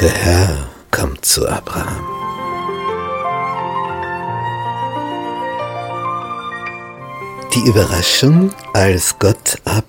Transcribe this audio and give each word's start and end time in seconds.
Der 0.00 0.10
Herr 0.10 0.68
kommt 0.92 1.24
zu 1.24 1.48
Abraham. 1.48 2.06
Die 7.52 7.68
Überraschung, 7.68 8.52
als 8.74 9.18
Gott 9.18 9.37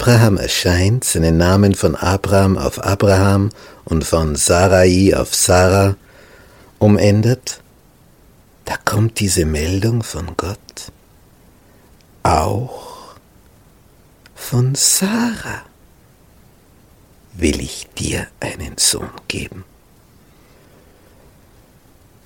Abraham 0.10 0.38
erscheint, 0.38 1.04
seinen 1.04 1.38
Namen 1.38 1.75
von 1.75 1.96
Abraham 1.96 2.57
auf 2.57 2.84
Abraham 2.84 3.52
und 3.86 4.04
von 4.04 4.36
Sarai 4.36 5.16
auf 5.16 5.36
Sarah 5.36 5.97
umändert, 6.79 7.61
da 8.66 8.75
kommt 8.86 9.19
diese 9.19 9.46
Meldung 9.46 10.02
von 10.02 10.36
Gott. 10.36 10.57
Auch 12.24 13.14
von 14.33 14.74
Sarah 14.74 15.61
will 17.33 17.61
ich 17.61 17.88
dir 17.96 18.25
einen 18.39 18.80
Sohn 18.80 19.11
geben. 19.28 19.64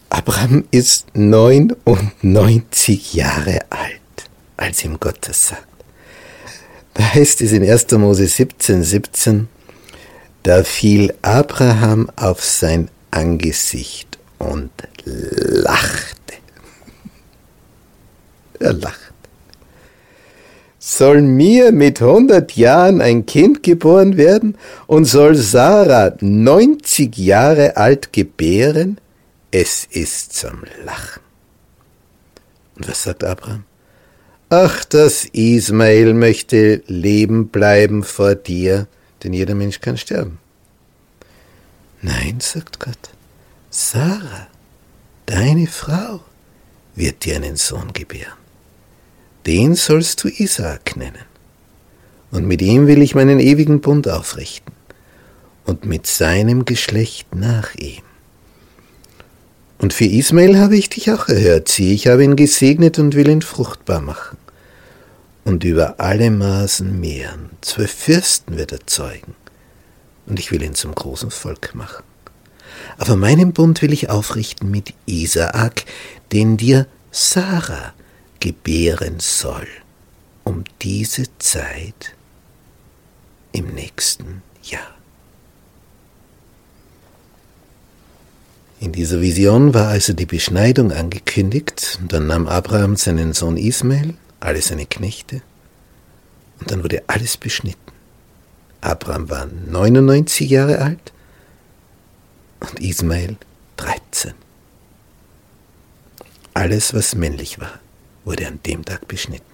Abraham 0.10 0.64
ist 0.72 1.08
99 1.18 3.14
Jahre 3.14 3.60
alt, 3.70 4.30
als 4.56 4.86
ihm 4.86 5.02
Gott 5.02 5.18
das 5.28 5.50
sagt. 5.50 5.73
Da 6.94 7.14
heißt 7.14 7.42
es 7.42 7.52
in 7.52 7.68
1. 7.68 7.92
Mose 7.92 8.28
17, 8.28 8.84
17, 8.84 9.48
da 10.44 10.64
fiel 10.64 11.14
Abraham 11.22 12.10
auf 12.16 12.44
sein 12.44 12.90
Angesicht 13.12 14.20
und 14.38 14.72
lachte. 15.06 16.34
Er 18.60 18.74
lacht. 18.74 19.14
Soll 20.80 21.22
mir 21.22 21.72
mit 21.72 22.02
100 22.02 22.58
Jahren 22.58 23.02
ein 23.02 23.26
Kind 23.26 23.64
geboren 23.64 24.18
werden 24.18 24.58
und 24.86 25.06
soll 25.06 25.36
Sarah 25.36 26.14
90 26.20 27.18
Jahre 27.18 27.78
alt 27.78 28.12
gebären? 28.12 29.00
Es 29.50 29.86
ist 29.90 30.34
zum 30.34 30.64
Lachen. 30.84 31.22
Und 32.76 32.90
was 32.90 33.04
sagt 33.04 33.24
Abraham? 33.24 33.64
Ach, 34.56 34.86
das 34.86 35.26
Ismael 35.26 36.14
möchte 36.14 36.84
leben 36.86 37.48
bleiben 37.48 38.04
vor 38.04 38.36
dir, 38.36 38.86
denn 39.24 39.34
jeder 39.34 39.56
Mensch 39.56 39.82
kann 39.82 39.98
sterben. 39.98 40.38
Nein, 42.04 42.40
sagt 42.40 42.80
Gott, 42.80 43.10
Sarah, 43.72 44.46
deine 45.26 45.66
Frau, 45.66 46.20
wird 46.94 47.26
dir 47.26 47.38
einen 47.38 47.56
Sohn 47.56 47.94
gebären. 47.94 48.38
Den 49.48 49.74
sollst 49.74 50.24
du 50.24 50.28
Isaak 50.28 50.98
nennen. 50.98 51.26
Und 52.30 52.46
mit 52.46 52.62
ihm 52.62 52.86
will 52.86 53.02
ich 53.02 53.16
meinen 53.16 53.40
ewigen 53.40 53.82
Bund 53.82 54.08
aufrichten 54.08 54.72
und 55.66 55.88
mit 55.88 56.06
seinem 56.06 56.66
Geschlecht 56.66 57.34
nach 57.34 57.74
ihm. 57.74 58.04
Und 59.80 59.94
für 59.94 60.06
Ismael 60.06 60.60
habe 60.60 60.78
ich 60.78 60.90
dich 60.90 61.12
auch 61.12 61.28
erhört, 61.28 61.70
sieh, 61.70 61.96
ich 61.96 62.06
habe 62.06 62.24
ihn 62.24 62.36
gesegnet 62.36 63.00
und 63.00 63.16
will 63.16 63.30
ihn 63.30 63.42
fruchtbar 63.42 64.00
machen. 64.00 64.38
Und 65.44 65.64
über 65.64 66.00
alle 66.00 66.32
Maßen 66.32 67.00
mehren, 67.00 67.50
zwölf 67.62 67.92
Fürsten 67.92 68.58
wird 68.58 68.72
er 68.72 68.88
zeugen, 68.88 69.36
und 70.26 70.40
ich 70.40 70.52
will 70.52 70.64
ihn 70.64 70.74
zum 70.74 70.96
großen 70.96 71.32
Volk 71.32 71.76
machen. 71.76 72.04
Aber 72.98 73.16
meinen 73.16 73.54
Bund 73.54 73.82
will 73.82 73.92
ich 73.92 74.10
aufrichten 74.10 74.72
mit 74.72 74.94
Isaak, 75.06 75.84
den 76.32 76.58
dir 76.58 76.88
Sarah 77.12 77.94
gebären 78.40 79.20
soll, 79.20 79.68
um 80.44 80.64
diese 80.82 81.26
Zeit 81.40 82.16
im 83.52 83.68
nächsten 83.68 84.42
Jahr. 84.64 84.82
In 88.80 88.92
dieser 88.92 89.22
Vision 89.22 89.74
war 89.74 89.88
also 89.88 90.12
die 90.12 90.26
Beschneidung 90.26 90.92
angekündigt, 90.92 92.00
dann 92.10 92.28
nahm 92.28 92.48
Abraham 92.48 92.98
seinen 92.98 93.32
Sohn 93.32 93.56
Ismael, 93.56 94.16
alle 94.44 94.62
seine 94.62 94.86
Knechte, 94.86 95.42
und 96.60 96.72
dann 96.72 96.84
wurde 96.84 97.04
alles 97.08 97.38
beschnitten. 97.38 97.80
Abraham 98.82 99.30
war 99.30 99.46
99 99.46 100.50
Jahre 100.50 100.80
alt 100.80 101.14
und 102.60 102.80
Ismael 102.80 103.38
13. 103.78 104.34
Alles, 106.54 106.94
was 106.94 107.16
männlich 107.16 107.60
war, 107.60 107.80
wurde 108.24 108.48
an 108.48 108.60
dem 108.66 108.86
Tag 108.86 109.08
beschnitten. 109.08 109.46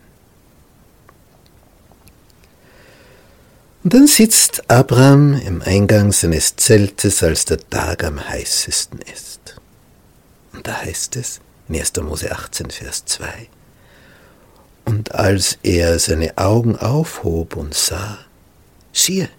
Und 3.84 3.94
dann 3.94 4.08
sitzt 4.08 4.70
Abraham 4.70 5.36
im 5.36 5.62
Eingang 5.62 6.12
seines 6.12 6.58
Zeltes, 6.58 7.24
als 7.24 7.46
der 7.46 7.60
Tag 7.70 8.04
am 8.04 8.20
heißesten 8.20 9.00
ist. 9.02 9.56
Und 10.52 10.68
da 10.68 10.82
heißt 10.82 11.16
es 11.16 11.40
in 11.70 11.76
1. 11.76 11.96
Mose 12.02 12.32
18, 12.32 12.70
Vers 12.72 13.06
2, 13.06 13.48
und 14.90 15.14
als 15.14 15.60
er 15.62 16.00
seine 16.00 16.36
Augen 16.40 16.76
aufhob 16.76 17.56
und 17.56 17.76
sah, 17.76 18.18
siehe, 18.92 19.30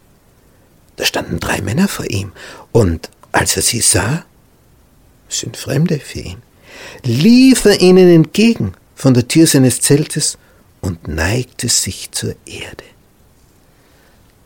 da 0.95 1.05
standen 1.05 1.41
drei 1.41 1.61
Männer 1.61 1.89
vor 1.89 2.09
ihm, 2.09 2.31
und 2.71 3.11
als 3.33 3.57
er 3.57 3.63
sie 3.63 3.81
sah, 3.81 4.25
sind 5.29 5.57
Fremde 5.57 5.99
für 5.99 6.21
ihn, 6.21 6.43
lief 7.03 7.65
er 7.65 7.81
ihnen 7.81 8.09
entgegen 8.09 8.75
von 8.95 9.13
der 9.13 9.27
Tür 9.27 9.49
seines 9.49 9.81
Zeltes 9.81 10.39
und 10.83 11.09
neigte 11.09 11.69
sich 11.69 12.13
zur 12.13 12.37
Erde. 12.47 12.85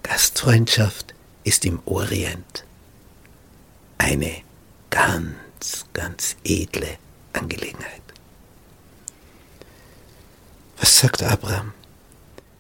Gastfreundschaft 0.03 1.15
ist 1.45 1.67
im 1.67 1.81
Orient 1.85 2.65
eine 3.99 4.33
ganz, 4.89 5.85
ganz 5.93 6.37
edle 6.45 6.97
Angelegenheit. 7.35 8.04
Was 10.79 10.99
sagt 10.99 11.23
Abraham? 11.23 11.73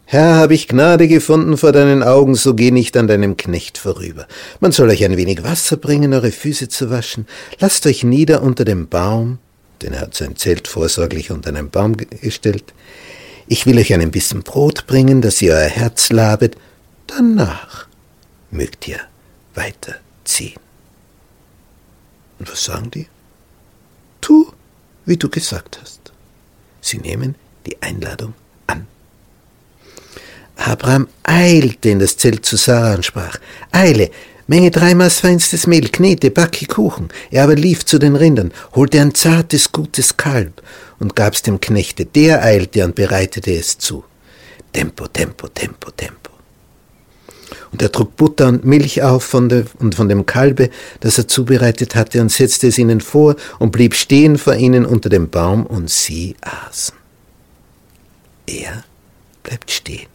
Herr, 0.06 0.34
habe 0.34 0.54
ich 0.54 0.68
Gnade 0.68 1.08
gefunden 1.08 1.56
vor 1.56 1.72
deinen 1.72 2.02
Augen, 2.02 2.34
so 2.34 2.54
geh 2.54 2.70
nicht 2.70 2.96
an 2.96 3.08
deinem 3.08 3.36
Knecht 3.36 3.78
vorüber. 3.78 4.28
Man 4.60 4.70
soll 4.70 4.90
euch 4.90 5.04
ein 5.04 5.16
wenig 5.16 5.42
Wasser 5.42 5.76
bringen, 5.76 6.12
eure 6.12 6.30
Füße 6.30 6.68
zu 6.68 6.90
waschen. 6.90 7.26
Lasst 7.58 7.86
euch 7.86 8.04
nieder 8.04 8.42
unter 8.42 8.64
dem 8.64 8.88
Baum, 8.88 9.38
denn 9.82 9.94
er 9.94 10.02
hat 10.02 10.14
sein 10.14 10.36
Zelt 10.36 10.68
vorsorglich 10.68 11.30
unter 11.30 11.48
einen 11.48 11.70
Baum 11.70 11.96
gestellt. 11.96 12.74
Ich 13.46 13.66
will 13.66 13.78
euch 13.78 13.92
einen 13.92 14.10
Bissen 14.10 14.42
Brot 14.42 14.86
bringen, 14.86 15.20
dass 15.20 15.42
ihr 15.42 15.52
euer 15.52 15.68
Herz 15.68 16.10
labet, 16.10 16.56
danach 17.06 17.88
mögt 18.50 18.86
ihr 18.86 19.00
weiterziehen. 19.54 20.60
Und 22.38 22.50
was 22.50 22.64
sagen 22.64 22.90
die? 22.90 23.06
Tu, 24.20 24.46
wie 25.06 25.16
du 25.16 25.28
gesagt 25.28 25.78
hast. 25.80 26.12
Sie 26.80 26.98
nehmen 26.98 27.34
die 27.66 27.80
Einladung 27.82 28.34
an. 28.66 28.86
Abraham 30.56 31.08
eilte 31.22 31.90
in 31.90 31.98
das 31.98 32.16
Zelt 32.16 32.44
zu 32.44 32.56
Sarah 32.56 32.94
und 32.94 33.04
sprach, 33.04 33.38
Eile, 33.72 34.10
Menge 34.46 34.70
dreimaß 34.70 35.20
feinstes 35.20 35.66
Mehl, 35.66 35.88
knete, 35.88 36.30
backe 36.30 36.66
Kuchen. 36.66 37.08
Er 37.30 37.44
aber 37.44 37.54
lief 37.54 37.86
zu 37.86 37.98
den 37.98 38.14
Rindern, 38.14 38.52
holte 38.74 39.00
ein 39.00 39.14
zartes, 39.14 39.72
gutes 39.72 40.18
Kalb 40.18 40.62
und 40.98 41.16
gab's 41.16 41.40
dem 41.40 41.60
Knechte. 41.60 42.04
Der 42.04 42.42
eilte 42.42 42.84
und 42.84 42.94
bereitete 42.94 43.54
es 43.54 43.78
zu. 43.78 44.04
Tempo, 44.72 45.06
Tempo, 45.06 45.48
Tempo, 45.48 45.90
Tempo. 45.92 46.30
Und 47.72 47.80
er 47.80 47.90
trug 47.90 48.16
Butter 48.16 48.48
und 48.48 48.64
Milch 48.64 49.02
auf 49.02 49.24
von 49.24 49.48
der, 49.48 49.64
und 49.78 49.94
von 49.94 50.08
dem 50.08 50.26
Kalbe, 50.26 50.68
das 51.00 51.16
er 51.16 51.26
zubereitet 51.26 51.94
hatte, 51.94 52.20
und 52.20 52.30
setzte 52.30 52.68
es 52.68 52.78
ihnen 52.78 53.00
vor 53.00 53.36
und 53.58 53.72
blieb 53.72 53.94
stehen 53.94 54.36
vor 54.36 54.54
ihnen 54.54 54.84
unter 54.84 55.08
dem 55.08 55.30
Baum, 55.30 55.64
und 55.64 55.88
sie 55.88 56.36
aßen. 56.42 57.03
Er 58.46 58.84
bleibt 59.42 59.70
stehen, 59.70 60.08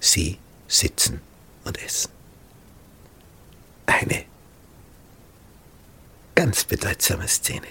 sie 0.00 0.38
sitzen 0.68 1.20
und 1.64 1.82
essen. 1.82 2.10
Eine 3.86 4.24
ganz 6.34 6.64
bedeutsame 6.64 7.28
Szene. 7.28 7.66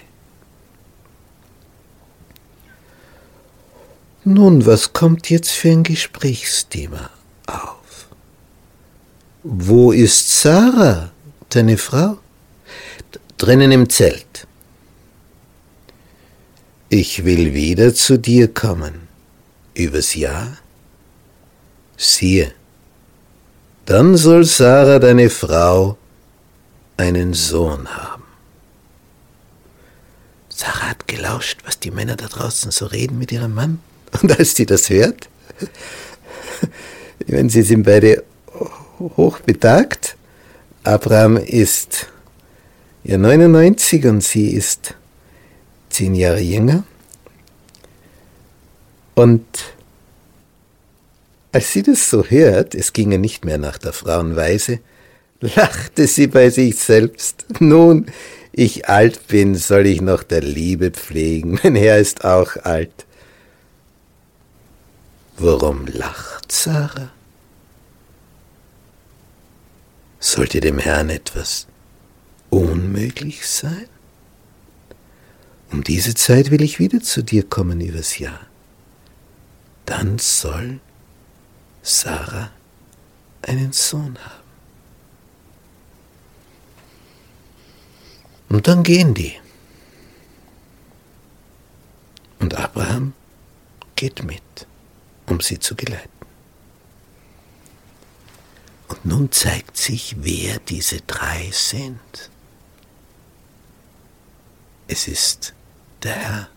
Nun, 4.24 4.64
was 4.64 4.92
kommt 4.94 5.28
jetzt 5.28 5.50
für 5.50 5.70
ein 5.70 5.82
Gesprächsthema 5.82 7.10
auf? 7.46 8.08
Wo 9.42 9.92
ist 9.92 10.40
Sarah, 10.40 11.12
deine 11.50 11.76
Frau? 11.76 12.16
Drinnen 13.36 13.70
im 13.70 13.90
Zelt. 13.90 14.46
Ich 16.88 17.24
will 17.26 17.52
wieder 17.52 17.94
zu 17.94 18.18
dir 18.18 18.52
kommen. 18.52 19.03
Übers 19.74 20.14
Jahr? 20.14 20.58
Siehe, 21.96 22.52
dann 23.86 24.16
soll 24.16 24.44
Sarah, 24.44 24.98
deine 24.98 25.30
Frau, 25.30 25.98
einen 26.96 27.34
Sohn 27.34 27.88
haben. 27.88 28.22
Sarah 30.48 30.90
hat 30.90 31.08
gelauscht, 31.08 31.60
was 31.64 31.78
die 31.78 31.90
Männer 31.90 32.16
da 32.16 32.26
draußen 32.26 32.70
so 32.70 32.86
reden 32.86 33.18
mit 33.18 33.32
ihrem 33.32 33.54
Mann. 33.54 33.80
Und 34.22 34.38
als 34.38 34.54
sie 34.54 34.66
das 34.66 34.88
hört, 34.88 35.28
wenn 37.26 37.48
sie 37.50 37.62
sind 37.62 37.82
beide 37.82 38.22
hochbetagt, 38.98 40.16
Abraham 40.84 41.36
ist 41.36 42.08
ja 43.04 43.18
99 43.18 44.06
und 44.06 44.22
sie 44.22 44.50
ist 44.50 44.94
zehn 45.88 46.14
Jahre 46.14 46.40
jünger. 46.40 46.84
Und 49.14 49.46
als 51.52 51.72
sie 51.72 51.82
das 51.82 52.10
so 52.10 52.24
hört, 52.24 52.74
es 52.74 52.92
ginge 52.92 53.18
nicht 53.18 53.44
mehr 53.44 53.58
nach 53.58 53.78
der 53.78 53.92
Frauenweise, 53.92 54.80
lachte 55.40 56.06
sie 56.06 56.26
bei 56.26 56.50
sich 56.50 56.76
selbst. 56.76 57.46
Nun, 57.60 58.06
ich 58.50 58.88
alt 58.88 59.28
bin, 59.28 59.54
soll 59.54 59.86
ich 59.86 60.00
noch 60.00 60.22
der 60.22 60.40
Liebe 60.40 60.90
pflegen, 60.90 61.60
mein 61.62 61.76
Herr 61.76 61.98
ist 61.98 62.24
auch 62.24 62.56
alt. 62.64 63.06
Warum 65.36 65.86
lacht 65.86 66.50
Sarah? 66.52 67.10
Sollte 70.20 70.60
dem 70.60 70.78
Herrn 70.78 71.10
etwas 71.10 71.66
unmöglich 72.50 73.46
sein? 73.46 73.86
Um 75.70 75.84
diese 75.84 76.14
Zeit 76.14 76.50
will 76.50 76.62
ich 76.62 76.78
wieder 76.78 77.00
zu 77.00 77.22
dir 77.22 77.42
kommen 77.42 77.80
übers 77.80 78.18
Jahr. 78.18 78.40
Dann 79.86 80.18
soll 80.18 80.80
Sarah 81.82 82.50
einen 83.42 83.72
Sohn 83.72 84.18
haben. 84.18 84.44
Und 88.48 88.68
dann 88.68 88.82
gehen 88.82 89.14
die. 89.14 89.34
Und 92.38 92.54
Abraham 92.54 93.14
geht 93.96 94.22
mit, 94.22 94.66
um 95.26 95.40
sie 95.40 95.58
zu 95.58 95.74
geleiten. 95.74 96.08
Und 98.88 99.04
nun 99.04 99.32
zeigt 99.32 99.76
sich, 99.76 100.16
wer 100.18 100.58
diese 100.60 101.00
drei 101.02 101.50
sind. 101.52 102.30
Es 104.86 105.08
ist 105.08 105.54
der 106.02 106.14
Herr 106.14 106.48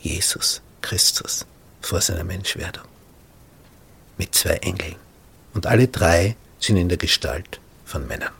Jesus 0.00 0.62
Christus 0.80 1.44
vor 1.80 2.00
seiner 2.00 2.24
Menschwerdung 2.24 2.84
mit 4.18 4.34
zwei 4.34 4.56
Engeln. 4.56 4.96
Und 5.54 5.66
alle 5.66 5.88
drei 5.88 6.36
sind 6.58 6.76
in 6.76 6.88
der 6.88 6.98
Gestalt 6.98 7.60
von 7.84 8.06
Männern. 8.06 8.32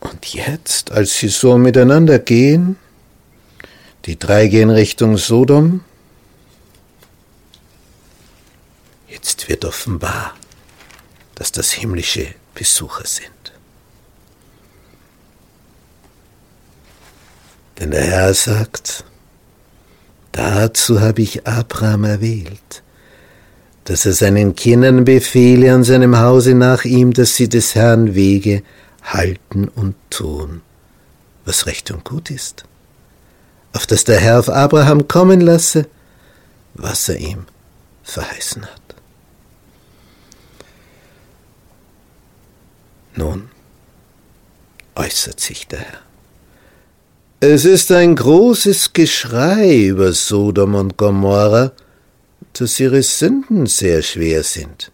Und 0.00 0.34
jetzt, 0.34 0.90
als 0.90 1.18
sie 1.18 1.28
so 1.28 1.56
miteinander 1.56 2.18
gehen, 2.18 2.76
die 4.04 4.18
drei 4.18 4.48
gehen 4.48 4.70
Richtung 4.70 5.16
Sodom, 5.16 5.82
jetzt 9.08 9.48
wird 9.48 9.64
offenbar, 9.64 10.34
dass 11.36 11.52
das 11.52 11.70
himmlische 11.72 12.34
Besucher 12.54 13.06
sind. 13.06 13.30
Denn 17.78 17.90
der 17.90 18.04
Herr 18.04 18.34
sagt, 18.34 19.04
dazu 20.34 21.00
habe 21.00 21.22
ich 21.22 21.46
Abraham 21.46 22.04
erwählt, 22.04 22.82
dass 23.84 24.04
er 24.04 24.12
seinen 24.12 24.56
Kindern 24.56 25.04
befehle 25.04 25.74
und 25.74 25.84
seinem 25.84 26.18
Hause 26.18 26.54
nach 26.54 26.84
ihm, 26.84 27.12
dass 27.12 27.36
sie 27.36 27.48
des 27.48 27.74
Herrn 27.74 28.14
Wege 28.14 28.62
halten 29.02 29.68
und 29.68 29.94
tun, 30.10 30.62
was 31.44 31.66
recht 31.66 31.90
und 31.90 32.04
gut 32.04 32.30
ist, 32.30 32.64
auf 33.72 33.86
dass 33.86 34.04
der 34.04 34.18
Herr 34.18 34.40
auf 34.40 34.48
Abraham 34.48 35.06
kommen 35.06 35.40
lasse, 35.40 35.86
was 36.74 37.08
er 37.08 37.16
ihm 37.18 37.46
verheißen 38.02 38.66
hat. 38.66 38.80
Nun 43.14 43.50
äußert 44.96 45.38
sich 45.38 45.68
der 45.68 45.80
Herr. 45.80 46.13
Es 47.46 47.66
ist 47.66 47.92
ein 47.92 48.16
großes 48.16 48.94
Geschrei 48.94 49.88
über 49.88 50.14
Sodom 50.14 50.74
und 50.76 50.96
Gomorra, 50.96 51.72
dass 52.54 52.80
ihre 52.80 53.02
Sünden 53.02 53.66
sehr 53.66 54.00
schwer 54.00 54.42
sind. 54.42 54.90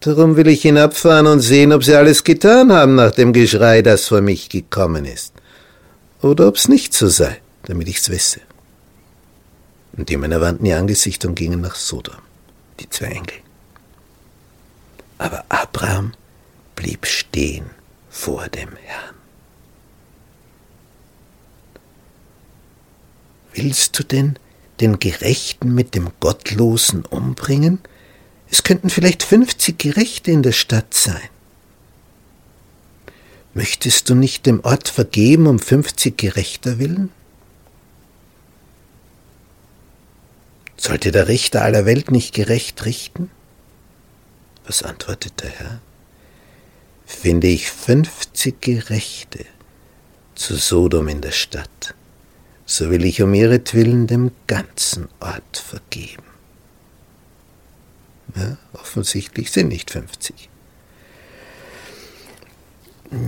Darum 0.00 0.36
will 0.36 0.48
ich 0.48 0.60
hinabfahren 0.60 1.26
und 1.26 1.40
sehen, 1.40 1.72
ob 1.72 1.82
sie 1.82 1.94
alles 1.94 2.24
getan 2.24 2.70
haben 2.70 2.94
nach 2.94 3.12
dem 3.12 3.32
Geschrei, 3.32 3.80
das 3.80 4.08
vor 4.08 4.20
mich 4.20 4.50
gekommen 4.50 5.06
ist. 5.06 5.32
Oder 6.20 6.46
ob's 6.46 6.68
nicht 6.68 6.92
so 6.92 7.08
sei, 7.08 7.40
damit 7.62 7.88
ich's 7.88 8.10
wisse. 8.10 8.42
Und 9.96 10.10
die 10.10 10.18
Männer 10.18 10.42
wandten 10.42 10.66
ihr 10.66 10.76
Angesicht 10.76 11.24
und 11.24 11.36
gingen 11.36 11.62
nach 11.62 11.74
Sodom, 11.74 12.20
die 12.80 12.90
zwei 12.90 13.06
Engel. 13.06 13.38
Aber 15.16 15.42
Abraham 15.48 16.12
blieb 16.76 17.06
stehen 17.06 17.70
vor 18.10 18.46
dem 18.48 18.76
Herrn. 18.84 19.19
Willst 23.52 23.98
du 23.98 24.04
denn 24.04 24.38
den 24.80 24.98
Gerechten 24.98 25.74
mit 25.74 25.94
dem 25.94 26.10
Gottlosen 26.20 27.04
umbringen? 27.04 27.80
Es 28.50 28.62
könnten 28.62 28.90
vielleicht 28.90 29.22
50 29.22 29.78
Gerechte 29.78 30.30
in 30.30 30.42
der 30.42 30.52
Stadt 30.52 30.94
sein. 30.94 31.28
Möchtest 33.54 34.08
du 34.08 34.14
nicht 34.14 34.46
dem 34.46 34.60
Ort 34.64 34.88
vergeben 34.88 35.46
um 35.46 35.58
50 35.58 36.16
Gerechter 36.16 36.78
willen? 36.78 37.10
Sollte 40.76 41.10
der 41.10 41.28
Richter 41.28 41.62
aller 41.62 41.84
Welt 41.84 42.10
nicht 42.10 42.34
gerecht 42.34 42.84
richten? 42.86 43.30
Was 44.66 44.82
antwortet 44.82 45.42
der 45.42 45.50
Herr? 45.50 45.80
Finde 47.04 47.48
ich 47.48 47.70
50 47.70 48.60
Gerechte 48.60 49.44
zu 50.36 50.54
Sodom 50.54 51.08
in 51.08 51.20
der 51.20 51.32
Stadt, 51.32 51.94
so 52.70 52.88
will 52.88 53.04
ich 53.04 53.20
um 53.20 53.34
ihretwillen 53.34 54.06
dem 54.06 54.30
ganzen 54.46 55.08
Ort 55.18 55.56
vergeben. 55.56 56.22
Ja, 58.36 58.58
offensichtlich 58.74 59.50
sind 59.50 59.70
nicht 59.70 59.90
50. 59.90 60.48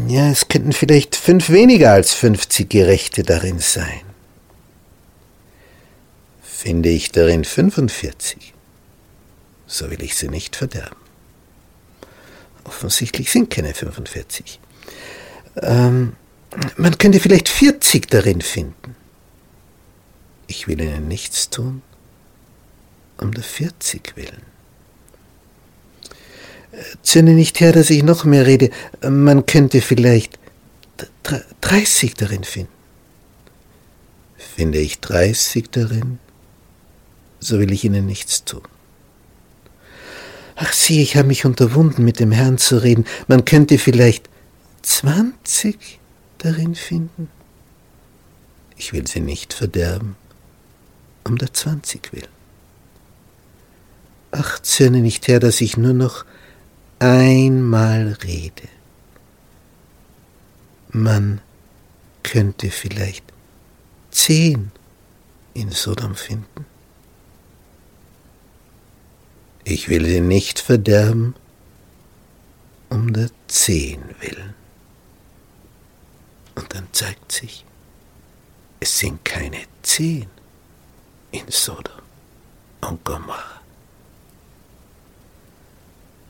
Ja, 0.07 0.31
es 0.31 0.47
könnten 0.47 0.73
vielleicht 0.73 1.17
fünf 1.17 1.51
weniger 1.51 1.91
als 1.91 2.15
50 2.15 2.71
Gerechte 2.71 3.25
darin 3.25 3.59
sein. 3.59 4.03
Finde 6.41 6.91
ich 6.91 7.11
darin 7.11 7.45
45, 7.45 8.55
so 9.67 9.91
will 9.91 10.05
ich 10.05 10.15
sie 10.15 10.29
nicht 10.29 10.55
verderben. 10.55 10.95
Offensichtlich 12.63 13.33
sind 13.33 13.51
keine 13.51 13.75
45. 13.75 14.61
Ähm, 15.57 16.15
man 16.77 16.97
könnte 16.97 17.19
vielleicht 17.19 17.49
40 17.49 18.09
darin 18.09 18.41
finden. 18.41 19.02
Ich 20.55 20.69
will 20.69 20.83
ihnen 20.83 21.09
nichts 21.09 21.49
tun, 21.49 21.81
um 23.17 23.33
der 23.33 23.43
40 23.43 24.17
willen. 24.17 24.43
Zürne 27.03 27.33
nicht 27.33 27.59
her, 27.61 27.73
dass 27.73 27.89
ich 27.89 28.03
noch 28.03 28.27
mehr 28.27 28.45
rede. 28.45 28.69
Man 29.01 29.47
könnte 29.47 29.81
vielleicht 29.81 30.39
30 31.63 32.17
darin 32.17 32.45
finden. 32.45 32.71
Finde 34.37 34.79
ich 34.79 35.01
30 35.01 35.71
darin, 35.71 36.19
so 37.41 37.59
will 37.59 37.73
ich 37.73 37.85
Ihnen 37.85 38.05
nichts 38.05 38.45
tun. 38.45 38.61
Ach 40.57 40.75
sieh, 40.75 41.03
ich 41.03 41.17
habe 41.17 41.29
mich 41.29 41.47
unterwunden, 41.47 42.05
mit 42.05 42.21
dem 42.21 42.31
Herrn 42.31 42.59
zu 42.59 42.77
reden. 42.77 43.07
Man 43.27 43.47
könnte 43.47 43.79
vielleicht 43.79 44.29
20 44.83 45.99
darin 46.37 46.75
finden. 46.75 47.31
Ich 48.77 48.93
will 48.93 49.07
sie 49.07 49.21
nicht 49.21 49.55
verderben, 49.55 50.17
um 51.25 51.39
der 51.39 51.53
20 51.53 52.13
willen. 52.13 52.29
Ach, 54.31 54.59
zürne 54.61 55.01
nicht 55.01 55.29
her, 55.29 55.41
dass 55.41 55.61
ich 55.61 55.77
nur 55.77 55.93
noch 55.93 56.25
einmal 56.99 58.17
rede. 58.25 58.69
Man 60.91 61.41
könnte 62.23 62.71
vielleicht 62.71 63.25
zehn 64.11 64.71
in 65.55 65.71
Sodom 65.71 66.15
finden. 66.15 66.67
Ich 69.65 69.89
will 69.89 70.07
sie 70.07 70.21
nicht 70.21 70.59
verderben, 70.59 71.35
um 72.89 73.13
der 73.13 73.31
zehn 73.49 74.03
willen. 74.21 74.55
Und 76.55 76.75
dann 76.75 76.89
zeigt 76.93 77.33
sich, 77.33 77.65
es 78.81 78.99
sind 78.99 79.25
keine 79.25 79.59
zehn 79.83 80.27
in 81.33 81.45
Sodom 81.49 82.03
und 82.81 83.05
Gomorrah 83.05 83.63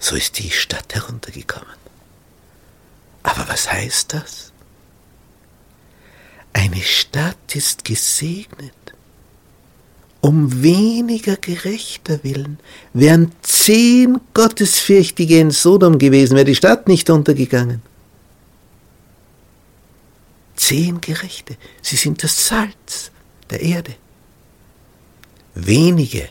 so 0.03 0.17
ist 0.17 0.41
die 0.41 0.51
Stadt 0.51 0.95
heruntergekommen. 0.97 1.77
Aber 3.23 3.49
was 3.49 3.73
heißt 3.73 4.15
das? 4.15 4.53
Eine 6.53 6.83
Stadt 6.83 7.55
ist 7.55 7.85
gesegnet 7.85 8.75
um 10.21 10.63
weniger 10.63 11.37
gerechter 11.37 12.23
willen 12.23 12.59
wären 12.93 13.33
zehn 13.43 14.21
Gottesfürchtige 14.35 15.41
in 15.41 15.51
Sodom 15.51 15.99
gewesen, 15.99 16.37
wäre 16.37 16.45
die 16.45 16.55
Stadt 16.55 16.87
nicht 16.87 17.11
untergegangen. 17.11 17.83
Zehn 20.55 21.01
Gerechte, 21.01 21.57
sie 21.81 21.97
sind 21.97 22.23
das 22.23 22.47
Salz 22.47 23.11
der 23.51 23.63
Erde. 23.63 23.97
Wenige 25.55 26.29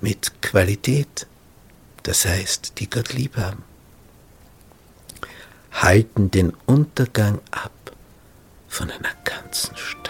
mit 0.00 0.42
Qualität, 0.42 1.26
das 2.02 2.26
heißt, 2.26 2.74
die 2.78 2.90
Gott 2.90 3.12
lieb 3.14 3.36
haben, 3.36 3.62
halten 5.72 6.30
den 6.30 6.52
Untergang 6.66 7.40
ab 7.50 7.72
von 8.68 8.90
einer 8.90 9.14
ganzen 9.24 9.76
Stadt. 9.76 10.03